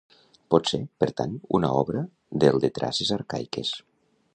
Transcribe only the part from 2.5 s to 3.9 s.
de traces arcaiques.